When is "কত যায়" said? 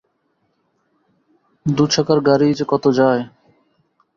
2.71-3.21